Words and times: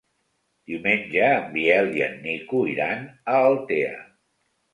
Diumenge 0.69 1.27
en 1.41 1.45
Biel 1.57 1.91
i 1.99 2.05
en 2.07 2.17
Nico 2.25 2.63
iran 2.73 3.05
a 3.05 3.37
Altea. 3.53 3.95